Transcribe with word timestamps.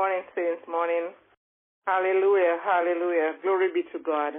morning, 0.00 0.24
saints. 0.32 0.64
Morning. 0.64 1.12
Hallelujah. 1.84 2.56
Hallelujah. 2.64 3.36
Glory 3.44 3.68
be 3.68 3.84
to 3.92 4.00
God. 4.00 4.32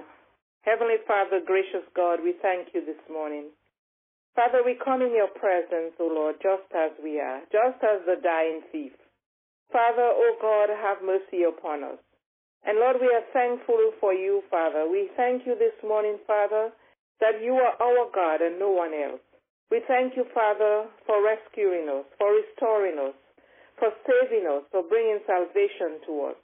Heavenly 0.66 0.98
Father, 1.06 1.38
gracious 1.46 1.86
God, 1.94 2.18
we 2.18 2.34
thank 2.42 2.74
you 2.74 2.82
this 2.82 2.98
morning. 3.06 3.54
Father, 4.34 4.66
we 4.66 4.74
come 4.74 5.05
in 5.05 5.13
your 5.13 5.29
presence, 5.29 5.94
O 6.02 6.10
Lord, 6.10 6.42
just 6.42 6.66
as 6.74 6.97
we 6.97 7.21
are, 7.21 7.46
just 7.54 7.78
as 7.86 8.02
the 8.10 8.18
dying 8.26 8.66
thief. 8.74 8.97
Father, 9.70 10.10
O 10.10 10.34
God, 10.42 10.74
have 10.74 11.05
mercy 11.05 11.46
upon 11.46 11.85
us. 11.85 12.01
And 12.65 12.81
Lord, 12.81 12.97
we 12.97 13.13
are 13.13 13.29
thankful 13.29 13.93
for 14.01 14.17
you, 14.17 14.41
Father. 14.49 14.89
We 14.89 15.13
thank 15.13 15.46
you 15.46 15.53
this 15.53 15.78
morning, 15.85 16.17
Father, 16.25 16.73
that 17.21 17.38
you 17.38 17.53
are 17.62 17.77
our 17.77 18.09
God 18.09 18.41
and 18.41 18.57
no 18.57 18.73
one 18.73 18.98
else. 18.98 19.21
We 19.70 19.85
thank 19.85 20.17
you, 20.17 20.25
Father, 20.34 20.89
for 21.05 21.21
rescuing 21.21 21.85
us, 21.85 22.09
for 22.17 22.34
restoring 22.34 22.98
us, 22.98 23.13
for 23.82 23.90
saving 24.05 24.45
us, 24.45 24.62
for 24.70 24.86
bringing 24.86 25.26
salvation 25.26 25.98
to 26.05 26.30
us, 26.30 26.40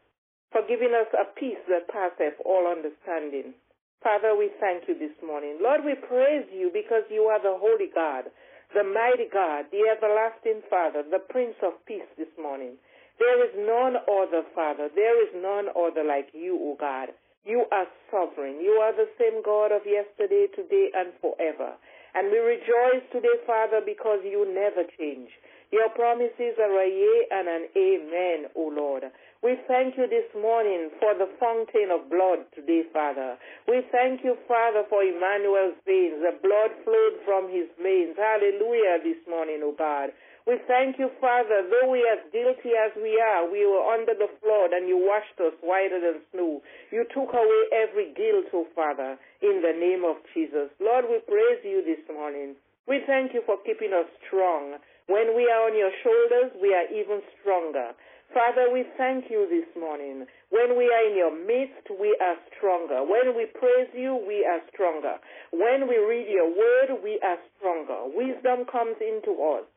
for 0.50 0.66
giving 0.66 0.98
us 0.98 1.06
a 1.14 1.30
peace 1.38 1.62
that 1.70 1.86
passeth 1.94 2.34
all 2.42 2.66
understanding. 2.66 3.54
Father, 4.02 4.34
we 4.34 4.50
thank 4.58 4.90
you 4.90 4.98
this 4.98 5.14
morning. 5.22 5.62
Lord, 5.62 5.86
we 5.86 5.94
praise 5.94 6.50
you 6.50 6.74
because 6.74 7.06
you 7.14 7.30
are 7.30 7.38
the 7.38 7.54
holy 7.62 7.94
God, 7.94 8.26
the 8.74 8.82
mighty 8.82 9.30
God, 9.30 9.70
the 9.70 9.86
everlasting 9.86 10.66
Father, 10.66 11.06
the 11.06 11.22
Prince 11.30 11.62
of 11.62 11.78
Peace 11.86 12.10
this 12.18 12.34
morning. 12.42 12.74
There 13.22 13.38
is 13.46 13.54
none 13.54 14.02
other, 14.10 14.42
Father. 14.58 14.90
There 14.94 15.18
is 15.22 15.34
none 15.38 15.70
other 15.78 16.02
like 16.02 16.34
you, 16.34 16.58
O 16.58 16.78
God. 16.80 17.14
You 17.46 17.66
are 17.72 17.88
sovereign. 18.10 18.62
You 18.62 18.82
are 18.82 18.94
the 18.94 19.10
same 19.18 19.42
God 19.46 19.72
of 19.72 19.86
yesterday, 19.86 20.50
today, 20.58 20.90
and 20.94 21.14
forever. 21.22 21.78
And 22.14 22.30
we 22.30 22.38
rejoice 22.38 23.06
today, 23.12 23.38
Father, 23.46 23.82
because 23.86 24.20
you 24.26 24.46
never 24.50 24.86
change. 24.98 25.30
Your 25.72 25.90
promises 25.90 26.56
are 26.64 26.80
a 26.80 26.88
yea 26.88 27.28
and 27.28 27.48
an 27.48 27.64
amen, 27.76 28.48
O 28.56 28.72
Lord. 28.72 29.04
We 29.44 29.60
thank 29.68 29.98
you 29.98 30.08
this 30.08 30.26
morning 30.32 30.90
for 30.96 31.12
the 31.14 31.28
fountain 31.40 31.92
of 31.92 32.10
blood 32.10 32.48
today, 32.56 32.88
Father. 32.94 33.36
We 33.68 33.84
thank 33.92 34.24
you, 34.24 34.38
Father, 34.48 34.88
for 34.88 35.04
Emmanuel's 35.04 35.76
veins. 35.84 36.24
The 36.24 36.40
blood 36.40 36.72
flowed 36.88 37.20
from 37.28 37.52
his 37.52 37.68
veins. 37.84 38.16
Hallelujah 38.16 39.04
this 39.04 39.20
morning, 39.28 39.60
O 39.60 39.76
God. 39.78 40.16
We 40.48 40.56
thank 40.72 40.98
you, 40.98 41.12
Father, 41.20 41.68
though 41.68 41.92
we 41.92 42.00
as 42.08 42.24
guilty 42.32 42.72
as 42.72 42.96
we 42.96 43.20
are, 43.20 43.52
we 43.52 43.68
were 43.68 43.92
under 43.92 44.16
the 44.16 44.32
flood 44.40 44.72
and 44.72 44.88
you 44.88 44.96
washed 44.96 45.36
us 45.44 45.52
whiter 45.60 46.00
than 46.00 46.24
snow. 46.32 46.64
You 46.96 47.04
took 47.12 47.36
away 47.36 47.62
every 47.76 48.16
guilt, 48.16 48.48
O 48.56 48.64
Father, 48.72 49.20
in 49.44 49.60
the 49.60 49.76
name 49.76 50.08
of 50.08 50.16
Jesus. 50.34 50.72
Lord, 50.80 51.12
we 51.12 51.20
praise 51.28 51.60
you 51.68 51.84
this 51.84 52.00
morning. 52.08 52.56
We 52.88 53.04
thank 53.06 53.34
you 53.34 53.44
for 53.46 53.58
keeping 53.68 53.92
us 53.92 54.08
strong. 54.26 54.80
When 55.08 55.36
we 55.36 55.44
are 55.52 55.68
on 55.68 55.76
your 55.76 55.92
shoulders, 56.04 56.56
we 56.62 56.72
are 56.74 56.88
even 56.88 57.20
stronger. 57.40 57.92
Father, 58.34 58.72
we 58.72 58.84
thank 58.98 59.32
you 59.32 59.48
this 59.48 59.68
morning. 59.80 60.26
When 60.52 60.78
we 60.78 60.88
are 60.88 61.04
in 61.08 61.16
your 61.16 61.36
midst, 61.36 61.88
we 62.00 62.16
are 62.20 62.36
stronger. 62.56 63.04
When 63.04 63.36
we 63.36 63.48
praise 63.56 63.92
you, 63.96 64.20
we 64.28 64.44
are 64.48 64.60
stronger. 64.72 65.20
When 65.52 65.88
we 65.88 66.00
read 66.00 66.28
your 66.32 66.48
word, 66.48 67.04
we 67.04 67.20
are 67.24 67.40
stronger. 67.60 68.08
Wisdom 68.08 68.68
comes 68.72 68.96
into 69.00 69.36
us. 69.36 69.68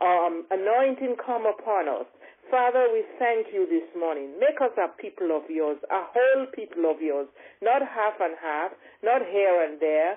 Um, 0.00 0.44
anointing 0.50 1.16
come 1.24 1.44
upon 1.44 1.88
us. 1.88 2.08
Father, 2.50 2.88
we 2.92 3.04
thank 3.18 3.48
you 3.52 3.68
this 3.68 3.84
morning. 3.92 4.32
Make 4.40 4.60
us 4.64 4.72
a 4.80 4.88
people 5.00 5.36
of 5.36 5.44
yours, 5.50 5.76
a 5.92 6.00
whole 6.08 6.46
people 6.56 6.88
of 6.88 7.00
yours, 7.00 7.28
not 7.60 7.82
half 7.84 8.16
and 8.20 8.36
half, 8.40 8.72
not 9.04 9.20
here 9.20 9.68
and 9.68 9.80
there, 9.80 10.16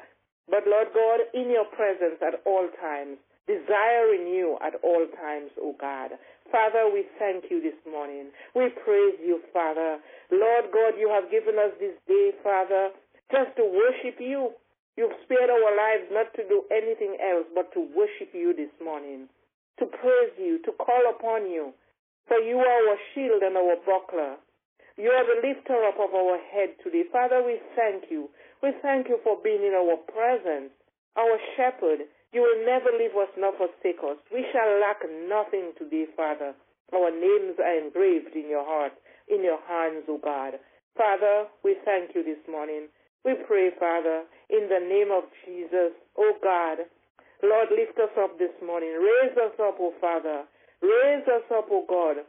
but 0.50 0.64
Lord 0.68 0.90
God, 0.94 1.20
in 1.34 1.50
your 1.50 1.66
presence 1.66 2.22
at 2.22 2.42
all 2.46 2.68
times 2.82 3.18
desiring 3.48 4.28
you 4.32 4.58
at 4.62 4.76
all 4.84 5.06
times, 5.18 5.52
O 5.60 5.76
God. 5.80 6.12
Father, 6.52 6.90
we 6.92 7.06
thank 7.18 7.46
you 7.50 7.62
this 7.62 7.78
morning. 7.90 8.30
We 8.56 8.70
praise 8.84 9.18
you, 9.24 9.42
Father. 9.54 9.98
Lord 10.32 10.66
God, 10.72 11.00
you 11.00 11.10
have 11.10 11.32
given 11.32 11.56
us 11.60 11.72
this 11.80 11.96
day, 12.08 12.32
Father, 12.44 12.92
just 13.32 13.56
to 13.58 13.64
worship 13.64 14.20
you. 14.20 14.52
You've 14.98 15.16
spared 15.24 15.50
our 15.50 15.72
lives 15.72 16.12
not 16.12 16.34
to 16.36 16.44
do 16.48 16.64
anything 16.70 17.16
else 17.24 17.48
but 17.56 17.72
to 17.74 17.88
worship 17.96 18.36
you 18.36 18.54
this 18.54 18.72
morning, 18.84 19.28
to 19.80 19.86
praise 19.88 20.36
you, 20.38 20.60
to 20.68 20.72
call 20.76 21.02
upon 21.10 21.50
you. 21.50 21.72
For 22.28 22.38
you 22.38 22.60
are 22.60 22.80
our 22.92 22.98
shield 23.16 23.42
and 23.42 23.56
our 23.58 23.76
buckler. 23.88 24.36
You 25.00 25.10
are 25.10 25.24
the 25.24 25.40
lifter 25.48 25.80
up 25.88 25.96
of 25.96 26.14
our 26.14 26.38
head 26.52 26.76
today. 26.84 27.04
Father, 27.12 27.42
we 27.44 27.58
thank 27.76 28.12
you. 28.12 28.30
We 28.62 28.72
thank 28.82 29.10
you 29.10 29.18
for 29.24 29.38
being 29.44 29.66
in 29.66 29.74
our 29.74 29.98
presence, 30.10 30.72
our 31.18 31.38
shepherd, 31.58 32.06
you 32.32 32.42
will 32.42 32.64
never 32.66 32.94
leave 32.96 33.16
us 33.18 33.28
nor 33.38 33.52
forsake 33.58 34.00
us. 34.06 34.18
We 34.32 34.46
shall 34.54 34.80
lack 34.80 35.04
nothing 35.28 35.74
today, 35.78 36.06
Father. 36.16 36.54
Our 36.94 37.12
names 37.12 37.60
are 37.60 37.78
engraved 37.78 38.36
in 38.36 38.48
your 38.48 38.64
heart, 38.64 38.94
in 39.28 39.44
your 39.44 39.60
hands, 39.68 40.06
O 40.08 40.18
God. 40.22 40.56
Father, 40.96 41.48
we 41.64 41.76
thank 41.84 42.16
you 42.16 42.24
this 42.24 42.40
morning. 42.50 42.88
We 43.26 43.36
pray, 43.48 43.72
Father, 43.80 44.24
in 44.50 44.70
the 44.70 44.80
name 44.80 45.12
of 45.12 45.24
Jesus, 45.46 45.92
O 46.18 46.34
God. 46.42 46.86
Lord, 47.44 47.70
lift 47.72 47.98
us 48.00 48.14
up 48.20 48.38
this 48.40 48.54
morning. 48.66 48.94
Raise 48.96 49.36
us 49.38 49.56
up, 49.60 49.78
O 49.80 49.94
Father. 50.00 50.44
Raise 50.82 51.26
us 51.28 51.46
up, 51.52 51.68
O 51.72 51.84
God. 51.88 52.24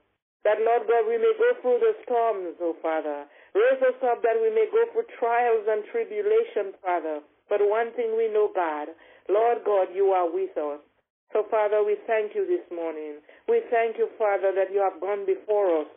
That, 0.44 0.58
Lord 0.58 0.90
God, 0.90 1.06
we 1.06 1.18
may 1.18 1.34
go 1.38 1.50
through 1.62 1.78
the 1.78 1.94
storms, 2.02 2.58
O 2.60 2.74
Father. 2.82 3.26
Raise 3.54 3.82
us 3.82 3.98
up 4.02 4.22
that 4.26 4.38
we 4.42 4.50
may 4.50 4.66
go 4.70 4.82
through 4.90 5.06
trials 5.18 5.66
and 5.70 5.86
tribulation, 5.90 6.74
Father. 6.82 7.22
But 7.48 7.62
one 7.62 7.92
thing 7.94 8.16
we 8.16 8.26
know, 8.32 8.50
God, 8.54 8.88
Lord 9.28 9.62
God, 9.64 9.94
you 9.94 10.10
are 10.10 10.26
with 10.26 10.56
us. 10.58 10.80
So, 11.32 11.46
Father, 11.50 11.84
we 11.84 11.96
thank 12.06 12.34
you 12.34 12.44
this 12.46 12.64
morning. 12.74 13.22
We 13.48 13.62
thank 13.70 13.98
you, 13.98 14.08
Father, 14.18 14.52
that 14.54 14.72
you 14.72 14.82
have 14.82 15.00
gone 15.00 15.24
before 15.26 15.82
us 15.82 15.90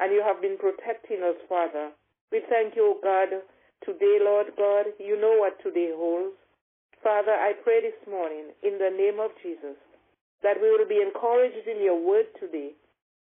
and 0.00 0.12
you 0.14 0.22
have 0.22 0.40
been 0.40 0.56
protecting 0.56 1.22
us, 1.22 1.36
Father. 1.48 1.90
We 2.30 2.40
thank 2.48 2.76
you, 2.76 2.94
O 2.94 3.00
God, 3.02 3.42
today, 3.84 4.18
Lord 4.22 4.54
God. 4.56 4.86
You 4.98 5.20
know 5.20 5.36
what 5.38 5.58
today 5.62 5.90
holds. 5.92 6.36
Father, 7.02 7.32
I 7.32 7.52
pray 7.64 7.80
this 7.82 7.98
morning 8.10 8.50
in 8.62 8.78
the 8.78 8.90
name 8.90 9.20
of 9.20 9.30
Jesus 9.42 9.76
that 10.42 10.60
we 10.60 10.70
will 10.70 10.86
be 10.88 11.02
encouraged 11.02 11.66
in 11.66 11.82
your 11.82 11.98
word 11.98 12.26
today. 12.40 12.72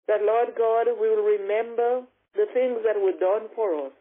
That, 0.07 0.23
Lord 0.23 0.55
God, 0.57 0.87
we 0.99 1.09
will 1.09 1.23
remember 1.25 2.03
the 2.35 2.47
things 2.53 2.79
that 2.85 2.99
were 2.99 3.17
done 3.19 3.49
for 3.55 3.87
us 3.87 3.93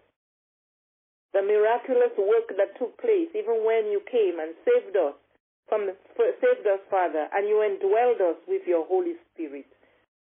the 1.37 1.43
miraculous 1.45 2.17
work 2.17 2.49
that 2.57 2.73
took 2.81 2.97
place 2.97 3.29
even 3.37 3.61
when 3.61 3.93
you 3.93 4.01
came 4.09 4.41
and 4.41 4.57
saved 4.65 4.97
us 4.97 5.13
from 5.69 5.85
saved 6.17 6.65
us, 6.65 6.81
Father, 6.89 7.29
and 7.37 7.45
you 7.45 7.61
indwelled 7.61 8.25
us 8.25 8.41
with 8.49 8.63
your 8.67 8.87
Holy 8.89 9.21
Spirit. 9.35 9.69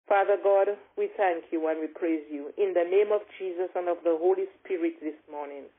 Father 0.08 0.40
God, 0.42 0.74
we 0.98 1.10
thank 1.16 1.44
you 1.52 1.68
and 1.70 1.78
we 1.78 1.86
praise 1.86 2.26
you 2.32 2.50
in 2.58 2.74
the 2.74 2.82
name 2.82 3.14
of 3.14 3.22
Jesus 3.38 3.70
and 3.76 3.86
of 3.86 4.02
the 4.02 4.18
Holy 4.18 4.50
Spirit 4.58 4.98
this 5.04 5.20
morning. 5.30 5.70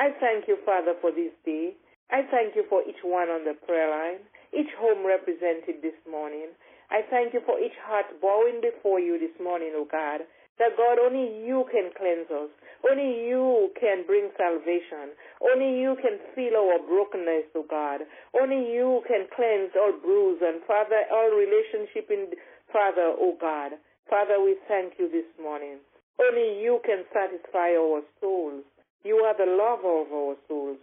I 0.00 0.10
thank 0.18 0.48
you, 0.48 0.58
Father, 0.66 0.98
for 1.00 1.12
this 1.12 1.30
day. 1.46 1.78
I 2.10 2.26
thank 2.32 2.56
you 2.56 2.64
for 2.68 2.82
each 2.88 3.04
one 3.04 3.30
on 3.30 3.44
the 3.46 3.54
prayer 3.68 3.92
line, 3.92 4.24
each 4.50 4.72
home 4.80 5.06
represented 5.06 5.78
this 5.84 5.98
morning. 6.10 6.50
I 6.90 7.02
thank 7.10 7.34
you 7.34 7.40
for 7.44 7.58
each 7.58 7.76
heart 7.82 8.06
bowing 8.22 8.60
before 8.62 9.00
you 9.00 9.18
this 9.18 9.34
morning, 9.42 9.72
O 9.74 9.86
God. 9.90 10.22
That 10.58 10.72
God, 10.76 10.96
only 10.98 11.44
you 11.44 11.68
can 11.68 11.92
cleanse 11.92 12.30
us. 12.32 12.48
Only 12.80 13.28
you 13.28 13.68
can 13.78 14.06
bring 14.06 14.30
salvation. 14.38 15.12
Only 15.44 15.80
you 15.80 15.96
can 16.00 16.16
feel 16.34 16.56
our 16.56 16.80
brokenness, 16.80 17.52
O 17.54 17.64
God. 17.68 18.08
Only 18.32 18.72
you 18.72 19.02
can 19.06 19.28
cleanse 19.36 19.76
all 19.76 19.92
bruise 20.00 20.40
and 20.40 20.64
Father, 20.64 21.04
all 21.12 21.28
relationship 21.36 22.08
in 22.08 22.32
Father, 22.72 23.12
O 23.20 23.36
God. 23.38 23.72
Father, 24.08 24.40
we 24.40 24.56
thank 24.66 24.94
you 24.98 25.10
this 25.10 25.28
morning. 25.42 25.76
Only 26.16 26.62
you 26.62 26.80
can 26.86 27.04
satisfy 27.12 27.76
our 27.76 28.00
souls. 28.20 28.64
You 29.04 29.16
are 29.28 29.36
the 29.36 29.50
lover 29.50 30.02
of 30.02 30.12
our 30.12 30.36
souls. 30.48 30.78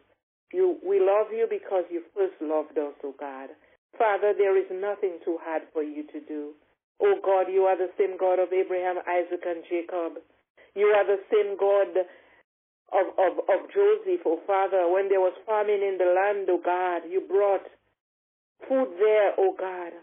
You, 0.53 0.77
we 0.85 1.01
love 1.01 1.33
you 1.33 1.47
because 1.49 1.85
you 1.91 2.03
first 2.15 2.37
loved 2.41 2.77
us, 2.77 2.93
O 3.03 3.15
God. 3.19 3.49
Father, 3.97 4.33
there 4.37 4.57
is 4.57 4.69
nothing 4.71 5.19
too 5.25 5.37
hard 5.43 5.63
for 5.73 5.83
you 5.83 6.05
to 6.13 6.19
do. 6.27 6.53
Oh 7.01 7.17
God, 7.25 7.51
you 7.51 7.63
are 7.65 7.77
the 7.77 7.91
same 7.97 8.17
God 8.17 8.39
of 8.39 8.53
Abraham, 8.53 8.97
Isaac, 9.09 9.43
and 9.45 9.63
Jacob. 9.69 10.21
You 10.75 10.88
are 10.94 11.05
the 11.05 11.21
same 11.33 11.57
God 11.57 12.05
of, 12.94 13.05
of, 13.17 13.33
of 13.50 13.59
Joseph, 13.73 14.21
oh 14.25 14.39
Father. 14.47 14.85
When 14.89 15.09
there 15.09 15.21
was 15.21 15.33
famine 15.45 15.81
in 15.81 15.97
the 15.97 16.09
land, 16.13 16.47
oh 16.50 16.61
God, 16.63 17.09
you 17.09 17.21
brought 17.25 17.65
food 18.69 18.94
there, 18.99 19.33
oh 19.38 19.56
God. 19.57 19.94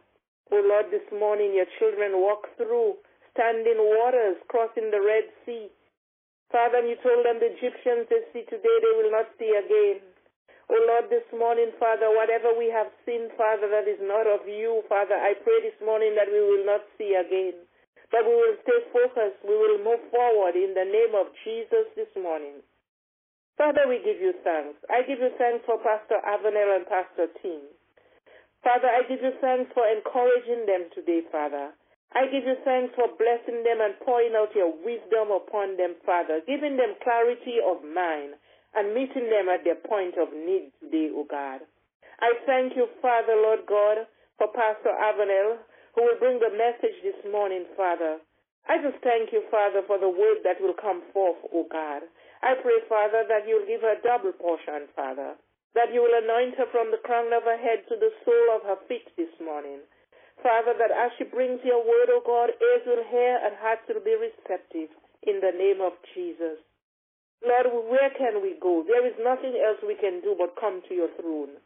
Oh 0.52 0.62
Lord, 0.66 0.90
this 0.90 1.06
morning 1.14 1.54
your 1.54 1.70
children 1.78 2.18
walk 2.20 2.48
through 2.58 2.98
standing 3.34 3.78
waters, 3.78 4.36
crossing 4.50 4.90
the 4.90 5.00
Red 5.02 5.30
Sea. 5.46 5.70
Father, 6.50 6.82
you 6.82 6.98
told 7.02 7.24
them 7.24 7.38
the 7.38 7.54
Egyptians 7.54 8.10
they 8.10 8.26
see 8.34 8.44
today, 8.50 8.76
they 8.82 8.94
will 8.98 9.12
not 9.14 9.30
see 9.38 9.54
again. 9.54 10.02
Oh 10.70 10.78
Lord, 10.86 11.10
this 11.10 11.26
morning, 11.34 11.74
Father, 11.82 12.06
whatever 12.14 12.54
we 12.54 12.70
have 12.70 12.94
seen, 13.02 13.26
Father, 13.34 13.66
that 13.74 13.90
is 13.90 13.98
not 13.98 14.30
of 14.30 14.46
you, 14.46 14.86
Father, 14.86 15.18
I 15.18 15.34
pray 15.42 15.66
this 15.66 15.74
morning 15.82 16.14
that 16.14 16.30
we 16.30 16.38
will 16.38 16.62
not 16.62 16.86
see 16.94 17.18
again. 17.18 17.58
That 18.14 18.22
we 18.22 18.30
will 18.30 18.54
stay 18.62 18.78
focused. 18.94 19.42
We 19.42 19.58
will 19.58 19.82
move 19.82 19.98
forward 20.14 20.54
in 20.54 20.70
the 20.78 20.86
name 20.86 21.18
of 21.18 21.34
Jesus 21.42 21.90
this 21.98 22.10
morning. 22.14 22.62
Father, 23.58 23.90
we 23.90 23.98
give 24.06 24.22
you 24.22 24.30
thanks. 24.46 24.78
I 24.86 25.02
give 25.02 25.18
you 25.18 25.34
thanks 25.42 25.66
for 25.66 25.74
Pastor 25.82 26.22
Avenel 26.22 26.78
and 26.78 26.86
Pastor 26.86 27.26
Tim. 27.42 27.66
Father, 28.62 28.86
I 28.94 29.02
give 29.10 29.26
you 29.26 29.34
thanks 29.42 29.74
for 29.74 29.82
encouraging 29.90 30.70
them 30.70 30.86
today, 30.94 31.26
Father. 31.34 31.74
I 32.14 32.30
give 32.30 32.46
you 32.46 32.54
thanks 32.62 32.94
for 32.94 33.10
blessing 33.18 33.66
them 33.66 33.82
and 33.82 33.98
pouring 34.06 34.38
out 34.38 34.54
your 34.54 34.70
wisdom 34.70 35.34
upon 35.34 35.74
them, 35.78 35.98
Father, 36.06 36.42
giving 36.46 36.78
them 36.78 36.94
clarity 37.02 37.58
of 37.58 37.82
mind 37.82 38.38
and 38.74 38.94
meeting 38.94 39.30
them 39.30 39.48
at 39.48 39.64
their 39.64 39.78
point 39.78 40.14
of 40.18 40.32
need 40.32 40.70
today, 40.80 41.10
O 41.14 41.26
God. 41.28 41.60
I 42.20 42.34
thank 42.46 42.76
you, 42.76 42.86
Father, 43.00 43.34
Lord 43.34 43.66
God, 43.66 44.06
for 44.38 44.48
Pastor 44.52 44.92
Avenel, 44.92 45.58
who 45.94 46.02
will 46.04 46.20
bring 46.20 46.38
the 46.38 46.52
message 46.52 46.96
this 47.02 47.18
morning, 47.32 47.64
Father. 47.76 48.20
I 48.68 48.78
just 48.78 49.02
thank 49.02 49.32
you, 49.32 49.42
Father, 49.50 49.82
for 49.86 49.98
the 49.98 50.08
word 50.08 50.44
that 50.44 50.60
will 50.60 50.76
come 50.76 51.02
forth, 51.12 51.40
O 51.52 51.66
God. 51.66 52.06
I 52.42 52.54
pray, 52.60 52.78
Father, 52.88 53.24
that 53.28 53.48
you'll 53.48 53.66
give 53.66 53.82
her 53.82 53.98
double 54.04 54.32
portion, 54.32 54.86
Father, 54.94 55.34
that 55.74 55.92
you 55.92 56.00
will 56.00 56.14
anoint 56.14 56.56
her 56.56 56.68
from 56.70 56.90
the 56.92 57.02
crown 57.02 57.32
of 57.32 57.44
her 57.44 57.58
head 57.58 57.84
to 57.88 57.96
the 57.98 58.12
sole 58.24 58.48
of 58.56 58.62
her 58.64 58.80
feet 58.86 59.08
this 59.16 59.32
morning. 59.42 59.80
Father, 60.42 60.72
that 60.78 60.92
as 60.92 61.12
she 61.18 61.24
brings 61.24 61.60
your 61.64 61.84
word, 61.84 62.08
O 62.08 62.22
God, 62.24 62.48
ears 62.54 62.84
will 62.86 63.04
hear 63.10 63.40
and 63.44 63.56
hearts 63.60 63.84
will 63.88 64.00
be 64.00 64.16
receptive 64.16 64.88
in 65.24 65.40
the 65.40 65.52
name 65.52 65.80
of 65.84 65.92
Jesus. 66.14 66.60
Lord, 67.40 67.88
where 67.88 68.12
can 68.16 68.42
we 68.44 68.56
go? 68.60 68.84
There 68.84 69.06
is 69.06 69.16
nothing 69.20 69.56
else 69.56 69.80
we 69.80 69.96
can 69.96 70.20
do 70.20 70.36
but 70.36 70.60
come 70.60 70.82
to 70.88 70.92
your 70.94 71.08
throne. 71.20 71.56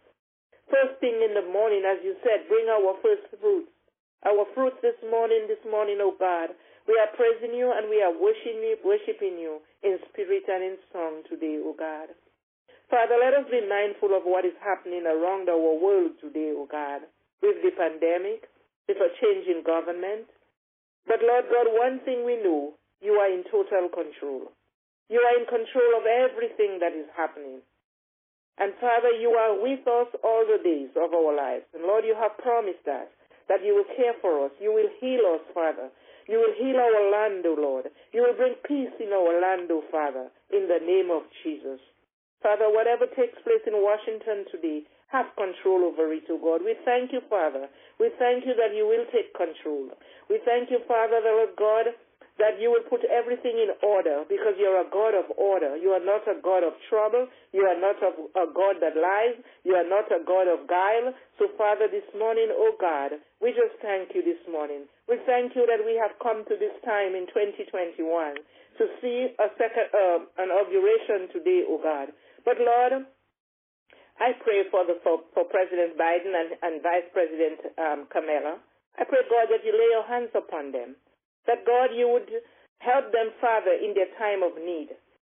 First 0.71 1.01
thing 1.03 1.19
in 1.19 1.35
the 1.35 1.45
morning, 1.51 1.83
as 1.85 1.99
you 2.03 2.15
said, 2.23 2.49
bring 2.49 2.71
our 2.71 2.95
first 3.03 3.27
fruits. 3.41 3.71
Our 4.25 4.47
fruits 4.55 4.79
this 4.81 4.97
morning, 5.11 5.45
this 5.51 5.61
morning, 5.69 5.99
O 6.01 6.15
God. 6.17 6.55
We 6.89 6.97
are 7.01 7.13
praising 7.17 7.57
you 7.57 7.73
and 7.73 7.89
we 7.89 8.01
are 8.01 8.13
worshiping 8.13 8.61
you, 8.61 8.77
worshiping 8.85 9.37
you 9.41 9.61
in 9.83 9.99
spirit 10.13 10.45
and 10.49 10.63
in 10.65 10.77
song 10.93 11.25
today, 11.29 11.61
O 11.61 11.75
God. 11.77 12.13
Father, 12.89 13.17
let 13.17 13.35
us 13.35 13.49
be 13.51 13.65
mindful 13.65 14.17
of 14.17 14.25
what 14.25 14.45
is 14.45 14.57
happening 14.61 15.05
around 15.05 15.49
our 15.49 15.75
world 15.77 16.13
today, 16.21 16.53
O 16.55 16.69
God, 16.71 17.03
with 17.43 17.61
the 17.65 17.73
pandemic, 17.77 18.49
with 18.89 19.01
a 19.01 19.11
change 19.21 19.49
in 19.49 19.65
government. 19.65 20.29
But 21.09 21.21
Lord 21.25 21.45
God, 21.53 21.69
one 21.73 22.01
thing 22.05 22.25
we 22.25 22.37
know, 22.41 22.77
you 23.01 23.21
are 23.21 23.33
in 23.33 23.45
total 23.51 23.89
control. 23.93 24.53
You 25.09 25.21
are 25.21 25.37
in 25.37 25.47
control 25.47 26.01
of 26.01 26.07
everything 26.07 26.81
that 26.81 26.97
is 26.97 27.07
happening. 27.17 27.61
And 28.57 28.73
Father, 28.81 29.11
you 29.19 29.35
are 29.35 29.59
with 29.59 29.83
us 29.87 30.09
all 30.23 30.47
the 30.47 30.63
days 30.63 30.95
of 30.97 31.13
our 31.13 31.35
lives. 31.35 31.67
And 31.75 31.83
Lord, 31.83 32.05
you 32.07 32.15
have 32.15 32.39
promised 32.39 32.87
us 32.87 33.11
that 33.49 33.65
you 33.65 33.75
will 33.75 33.91
care 33.97 34.15
for 34.23 34.47
us. 34.47 34.53
You 34.61 34.73
will 34.73 34.89
heal 35.01 35.27
us, 35.35 35.43
Father. 35.53 35.91
You 36.29 36.41
will 36.41 36.55
heal 36.57 36.81
our 36.81 37.11
land, 37.11 37.45
O 37.45 37.53
Lord. 37.59 37.91
You 38.13 38.23
will 38.23 38.39
bring 38.39 38.55
peace 38.65 38.95
in 39.03 39.13
our 39.13 39.41
land, 39.41 39.69
O 39.71 39.83
Father, 39.91 40.31
in 40.49 40.69
the 40.71 40.81
name 40.81 41.11
of 41.11 41.29
Jesus. 41.43 41.81
Father, 42.41 42.71
whatever 42.73 43.05
takes 43.13 43.37
place 43.45 43.65
in 43.67 43.77
Washington 43.77 44.49
today, 44.49 44.85
have 45.13 45.27
control 45.37 45.85
over 45.85 46.13
it, 46.13 46.25
O 46.31 46.39
God. 46.41 46.65
We 46.65 46.75
thank 46.85 47.13
you, 47.13 47.21
Father. 47.29 47.69
We 48.01 48.11
thank 48.19 48.47
you 48.47 48.55
that 48.57 48.75
you 48.75 48.89
will 48.89 49.05
take 49.13 49.35
control. 49.37 49.93
We 50.31 50.41
thank 50.45 50.71
you, 50.71 50.81
Father, 50.89 51.21
the 51.21 51.31
Lord 51.31 51.55
God, 51.59 51.85
that 52.39 52.59
you 52.59 52.67
will 52.67 52.83
put 52.91 53.07
everything 53.07 53.55
in 53.63 53.71
order 53.79 54.27
because 54.27 54.59
you're 54.59 54.83
a 54.83 54.91
God 54.91 55.15
of 55.15 55.31
order. 55.39 55.79
You 55.79 55.95
are 55.95 56.03
not 56.03 56.27
a 56.27 56.35
God 56.43 56.67
of 56.67 56.75
trouble. 56.91 57.31
You 57.55 57.63
are 57.63 57.79
not 57.79 57.95
a, 58.03 58.11
a, 58.43 58.47
God 58.51 58.83
that 58.83 58.99
lies. 58.99 59.39
You 59.63 59.79
are 59.79 59.87
not 59.87 60.11
a 60.11 60.19
God 60.27 60.51
of 60.51 60.67
guile. 60.67 61.15
So, 61.39 61.47
Father, 61.55 61.87
this 61.87 62.07
morning, 62.19 62.51
oh 62.51 62.75
God, 62.75 63.23
we 63.39 63.55
just 63.55 63.79
thank 63.79 64.19
you 64.19 64.27
this 64.27 64.41
morning. 64.51 64.91
We 65.07 65.23
thank 65.27 65.55
you 65.55 65.63
that 65.71 65.79
we 65.87 65.95
have 65.95 66.19
come 66.19 66.43
to 66.51 66.55
this 66.59 66.75
time 66.83 67.15
in 67.15 67.31
2021 67.31 68.03
to 68.03 68.85
see 68.99 69.31
a 69.39 69.49
second, 69.55 69.87
uh, 69.95 70.27
an 70.43 70.51
inauguration 70.51 71.31
today, 71.31 71.63
oh 71.71 71.79
God. 71.79 72.11
But 72.43 72.59
Lord, 72.59 73.07
I 74.19 74.35
pray 74.43 74.67
for 74.75 74.83
the 74.83 74.99
for, 75.07 75.23
for 75.35 75.47
President 75.47 75.95
Biden 75.95 76.35
and, 76.35 76.59
and 76.63 76.83
Vice 76.83 77.07
President 77.15 77.63
um, 77.79 78.01
Kamala. 78.11 78.59
I 78.99 79.03
pray, 79.03 79.23
God, 79.27 79.51
that 79.51 79.67
you 79.67 79.75
lay 79.75 79.91
your 79.91 80.07
hands 80.07 80.31
upon 80.35 80.71
them. 80.71 80.95
That, 81.47 81.67
God, 81.67 81.93
you 81.95 82.09
would 82.09 82.29
help 82.81 83.13
them, 83.13 83.33
Father, 83.41 83.73
in 83.77 83.95
their 83.95 84.11
time 84.19 84.43
of 84.43 84.57
need. 84.57 84.93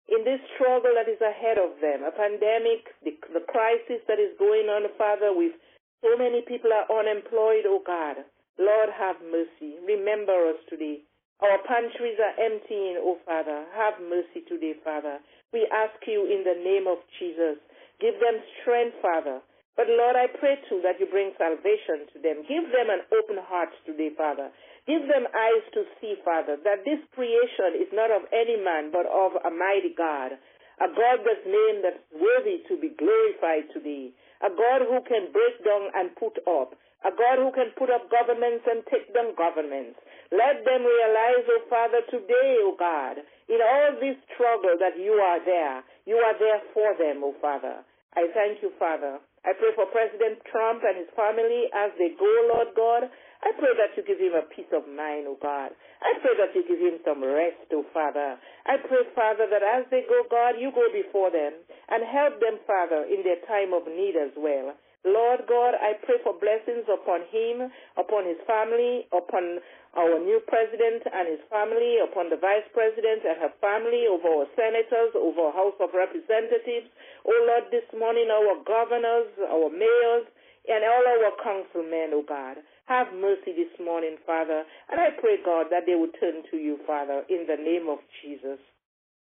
In 0.09 0.25
this 0.25 0.41
struggle 0.57 0.93
that 0.97 1.09
is 1.09 1.21
ahead 1.21 1.61
of 1.61 1.77
them, 1.81 2.01
a 2.01 2.09
pandemic, 2.09 2.89
the, 3.05 3.13
the 3.29 3.45
crisis 3.45 4.01
that 4.09 4.17
is 4.17 4.33
going 4.41 4.65
on, 4.65 4.89
Father, 4.97 5.29
with 5.33 5.53
so 6.01 6.17
many 6.17 6.41
people 6.41 6.73
are 6.73 6.89
unemployed, 6.89 7.69
oh 7.69 7.83
God. 7.85 8.25
Lord, 8.57 8.89
have 8.89 9.21
mercy. 9.29 9.77
Remember 9.85 10.49
us 10.49 10.59
today. 10.67 11.05
Our 11.39 11.61
pantries 11.63 12.17
are 12.17 12.35
emptying, 12.41 12.97
oh 12.99 13.21
Father. 13.23 13.69
Have 13.77 14.01
mercy 14.01 14.41
today, 14.49 14.73
Father. 14.83 15.21
We 15.53 15.69
ask 15.69 15.95
you 16.07 16.25
in 16.25 16.41
the 16.41 16.57
name 16.57 16.89
of 16.89 16.97
Jesus 17.21 17.61
Give 17.99 18.15
them 18.19 18.39
strength, 18.61 18.95
Father. 19.01 19.41
But 19.79 19.87
Lord, 19.87 20.19
I 20.19 20.27
pray 20.27 20.59
too 20.67 20.83
that 20.83 20.99
you 20.99 21.07
bring 21.07 21.31
salvation 21.39 22.03
to 22.11 22.19
them. 22.19 22.43
Give 22.43 22.67
them 22.67 22.91
an 22.91 22.99
open 23.15 23.39
heart 23.39 23.71
today, 23.87 24.11
Father. 24.11 24.51
Give 24.83 25.07
them 25.07 25.23
eyes 25.31 25.65
to 25.71 25.87
see, 25.95 26.19
Father, 26.19 26.59
that 26.67 26.83
this 26.83 26.99
creation 27.15 27.79
is 27.79 27.87
not 27.95 28.11
of 28.11 28.27
any 28.35 28.59
man, 28.59 28.91
but 28.91 29.07
of 29.07 29.39
a 29.39 29.47
mighty 29.47 29.95
God. 29.95 30.35
A 30.83 30.91
God 30.91 31.23
that's 31.23 31.47
named 31.47 31.87
that's 31.87 32.03
worthy 32.11 32.59
to 32.67 32.75
be 32.75 32.91
glorified 32.91 33.71
today. 33.71 34.11
A 34.43 34.51
God 34.51 34.83
who 34.83 34.99
can 35.07 35.31
break 35.31 35.55
down 35.63 35.95
and 35.95 36.11
put 36.19 36.35
up. 36.43 36.75
A 37.07 37.15
God 37.15 37.39
who 37.39 37.55
can 37.55 37.71
put 37.79 37.87
up 37.87 38.11
governments 38.11 38.67
and 38.67 38.83
take 38.91 39.07
down 39.15 39.31
governments. 39.39 39.95
Let 40.35 40.59
them 40.67 40.83
realize, 40.83 41.47
oh 41.55 41.63
Father, 41.71 42.03
today, 42.11 42.59
oh 42.67 42.75
God, 42.75 43.23
in 43.47 43.63
all 43.63 43.95
this 43.95 44.19
struggle 44.35 44.75
that 44.75 44.99
you 44.99 45.15
are 45.23 45.39
there. 45.39 45.87
You 46.03 46.19
are 46.19 46.35
there 46.35 46.67
for 46.75 46.99
them, 46.99 47.23
oh 47.23 47.39
Father. 47.39 47.79
I 48.19 48.27
thank 48.35 48.59
you, 48.59 48.75
Father. 48.75 49.23
I 49.45 49.55
pray 49.55 49.71
for 49.75 49.87
President 49.87 50.43
Trump 50.51 50.83
and 50.83 50.99
his 50.99 51.11
family 51.15 51.71
as 51.71 51.91
they 51.95 52.11
go, 52.19 52.31
Lord 52.51 52.75
God. 52.75 53.07
I 53.39 53.55
pray 53.55 53.71
that 53.79 53.95
you 53.95 54.03
give 54.03 54.19
him 54.19 54.35
a 54.35 54.43
peace 54.51 54.67
of 54.75 54.83
mind, 54.91 55.23
oh 55.31 55.39
God. 55.39 55.71
I 56.03 56.11
pray 56.19 56.35
that 56.35 56.51
you 56.51 56.67
give 56.67 56.79
him 56.79 56.99
some 57.07 57.23
rest, 57.23 57.63
oh 57.71 57.87
Father. 57.95 58.35
I 58.67 58.75
pray, 58.83 59.07
Father, 59.15 59.47
that 59.47 59.63
as 59.63 59.87
they 59.91 60.03
go, 60.11 60.27
God, 60.27 60.59
you 60.59 60.75
go 60.75 60.91
before 60.91 61.31
them 61.31 61.55
and 61.87 62.03
help 62.03 62.43
them, 62.43 62.59
Father, 62.67 63.07
in 63.07 63.23
their 63.23 63.39
time 63.47 63.71
of 63.71 63.87
need 63.87 64.19
as 64.19 64.35
well. 64.35 64.75
Lord 65.05 65.47
God, 65.47 65.79
I 65.79 65.95
pray 66.03 66.19
for 66.23 66.35
blessings 66.35 66.83
upon 66.91 67.23
him, 67.31 67.71
upon 67.95 68.27
his 68.27 68.39
family, 68.43 69.07
upon 69.15 69.63
our 69.95 70.19
new 70.19 70.43
president 70.43 71.07
and 71.07 71.25
his 71.31 71.39
family, 71.47 72.03
upon 72.03 72.27
the 72.27 72.35
vice 72.35 72.67
president 72.75 73.23
and 73.23 73.39
her 73.39 73.53
family, 73.63 74.11
over 74.11 74.27
our 74.27 74.49
senators, 74.59 75.15
over 75.15 75.49
our 75.49 75.55
House 75.55 75.79
of 75.79 75.95
Representatives. 75.95 76.91
Oh 77.23 77.39
Lord, 77.47 77.71
this 77.71 77.87
morning 77.95 78.27
our 78.27 78.59
governors, 78.67 79.31
our 79.47 79.71
mayors, 79.71 80.27
and 80.67 80.83
all 80.83 81.05
our 81.07 81.31
councilmen, 81.41 82.11
oh 82.13 82.25
God. 82.27 82.59
Have 82.91 83.13
mercy 83.15 83.55
this 83.55 83.71
morning, 83.79 84.17
Father. 84.25 84.67
And 84.91 84.99
I 84.99 85.15
pray, 85.15 85.39
God, 85.45 85.67
that 85.71 85.85
they 85.87 85.95
will 85.95 86.11
turn 86.19 86.43
to 86.51 86.57
you, 86.57 86.77
Father, 86.85 87.23
in 87.29 87.47
the 87.47 87.55
name 87.55 87.87
of 87.87 87.99
Jesus. 88.21 88.59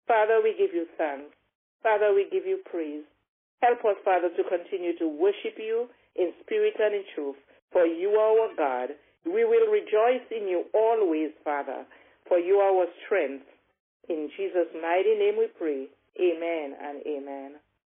Father, 0.08 0.40
we 0.42 0.56
give 0.58 0.74
you 0.74 0.86
thanks. 0.98 1.36
Father, 1.84 2.14
we 2.14 2.30
give 2.32 2.46
you 2.46 2.60
praise. 2.70 3.04
Help 3.62 3.80
us, 3.86 3.98
Father, 4.06 4.30
to 4.36 4.44
continue 4.48 4.98
to 4.98 5.08
worship 5.08 5.58
you 5.58 5.88
in 6.16 6.32
spirit 6.44 6.76
and 6.80 6.96
in 6.96 7.04
truth, 7.16 7.36
for 7.72 7.86
you 7.86 8.10
are 8.10 8.40
our 8.40 8.56
God. 8.56 8.96
We 9.26 9.44
will 9.44 9.68
rejoice 9.72 10.26
in 10.32 10.48
you 10.48 10.66
always, 10.74 11.32
Father, 11.44 11.86
for 12.28 12.40
you 12.40 12.56
are 12.56 12.72
our 12.72 12.88
strength. 13.06 13.46
In 14.08 14.30
Jesus' 14.38 14.72
mighty 14.82 15.16
name 15.16 15.38
we 15.38 15.48
pray. 15.58 15.88
Amen 16.20 16.76
and 16.82 17.02
amen. 17.06 17.56